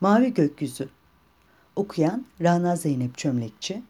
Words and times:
Mavi 0.00 0.34
Gökyüzü 0.34 0.88
Okuyan 1.76 2.24
Rana 2.40 2.76
Zeynep 2.76 3.18
Çömlekçi 3.18 3.82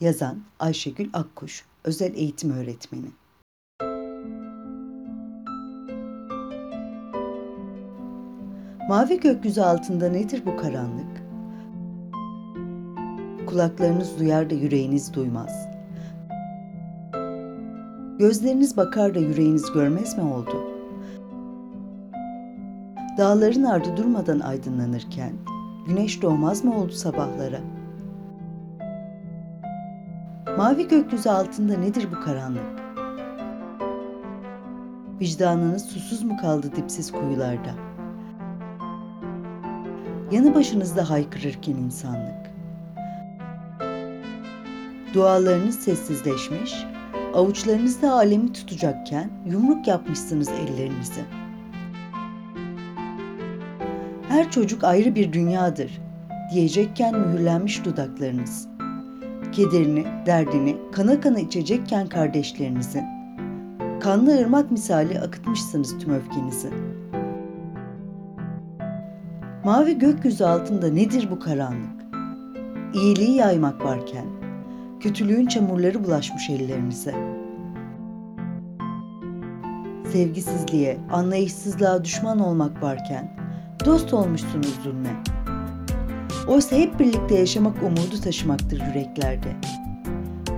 Yazan 0.00 0.38
Ayşegül 0.58 1.08
Akkuş 1.12 1.64
Özel 1.84 2.14
Eğitim 2.14 2.50
Öğretmeni 2.50 3.06
Mavi 8.88 9.20
gökyüzü 9.20 9.60
altında 9.60 10.08
nedir 10.08 10.42
bu 10.46 10.56
karanlık? 10.56 11.22
Kulaklarınız 13.46 14.18
duyar 14.18 14.50
da 14.50 14.54
yüreğiniz 14.54 15.14
duymaz. 15.14 15.68
Gözleriniz 18.18 18.76
bakar 18.76 19.14
da 19.14 19.18
yüreğiniz 19.18 19.72
görmez 19.72 20.18
mi 20.18 20.24
oldu? 20.24 20.67
Dağların 23.18 23.64
ardı 23.64 23.96
durmadan 23.96 24.40
aydınlanırken 24.40 25.32
güneş 25.86 26.22
doğmaz 26.22 26.64
mı 26.64 26.78
oldu 26.78 26.92
sabahlara? 26.92 27.60
Mavi 30.56 30.88
gökyüzü 30.88 31.28
altında 31.28 31.78
nedir 31.78 32.08
bu 32.16 32.24
karanlık? 32.24 32.80
Vicdanınız 35.20 35.84
susuz 35.84 36.22
mu 36.22 36.36
kaldı 36.40 36.70
dipsiz 36.76 37.12
kuyularda? 37.12 37.74
Yanı 40.30 40.54
başınızda 40.54 41.10
haykırırken 41.10 41.74
insanlık. 41.74 42.50
Dualarınız 45.14 45.78
sessizleşmiş, 45.78 46.86
avuçlarınızda 47.34 48.12
alemi 48.12 48.52
tutacakken 48.52 49.30
yumruk 49.46 49.88
yapmışsınız 49.88 50.48
ellerinizi. 50.48 51.37
Her 54.28 54.50
çocuk 54.50 54.84
ayrı 54.84 55.14
bir 55.14 55.32
dünyadır 55.32 56.00
diyecekken 56.52 57.18
mühürlenmiş 57.18 57.84
dudaklarınız. 57.84 58.68
Kederini, 59.52 60.04
derdini 60.26 60.76
kana 60.92 61.20
kana 61.20 61.38
içecekken 61.38 62.06
kardeşlerinizin. 62.06 63.04
Kanlı 64.00 64.38
ırmak 64.38 64.70
misali 64.70 65.20
akıtmışsınız 65.20 65.98
tüm 65.98 66.14
öfkenizi. 66.14 66.70
Mavi 69.64 69.98
gökyüzü 69.98 70.44
altında 70.44 70.90
nedir 70.90 71.28
bu 71.30 71.38
karanlık? 71.38 72.04
İyiliği 72.94 73.36
yaymak 73.36 73.84
varken, 73.84 74.26
kötülüğün 75.00 75.46
çamurları 75.46 76.04
bulaşmış 76.04 76.50
ellerinize. 76.50 77.14
Sevgisizliğe, 80.12 80.98
anlayışsızlığa 81.12 82.04
düşman 82.04 82.40
olmak 82.40 82.82
varken, 82.82 83.47
dost 83.84 84.14
olmuşsunuz 84.14 84.74
zulme. 84.84 85.22
Oysa 86.48 86.76
hep 86.76 87.00
birlikte 87.00 87.34
yaşamak 87.34 87.82
umudu 87.82 88.20
taşımaktır 88.24 88.80
yüreklerde. 88.86 89.56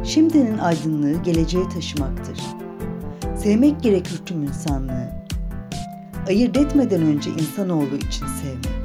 Şimdinin 0.04 0.58
aydınlığı 0.58 1.22
geleceğe 1.22 1.68
taşımaktır. 1.68 2.40
Sevmek 3.36 3.82
gerekir 3.82 4.20
tüm 4.26 4.42
insanlığı. 4.42 5.10
Ayırt 6.28 6.56
etmeden 6.56 7.02
önce 7.02 7.30
insanoğlu 7.30 7.96
için 7.96 8.26
sevmek. 8.26 8.80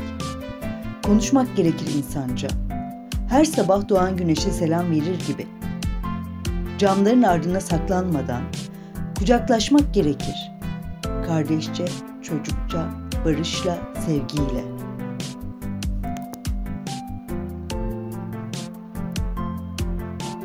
Konuşmak 1.05 1.55
gerekir 1.58 1.94
insanca. 1.97 2.47
Her 3.30 3.45
sabah 3.45 3.89
doğan 3.89 4.17
güneşe 4.17 4.52
selam 4.52 4.92
verir 4.92 5.20
gibi. 5.27 5.47
Camların 6.77 7.23
ardına 7.23 7.61
saklanmadan 7.61 8.42
kucaklaşmak 9.17 9.94
gerekir. 9.94 10.52
Kardeşçe, 11.27 11.86
çocukça, 12.22 13.05
barışla, 13.25 13.77
sevgiyle. 14.05 14.74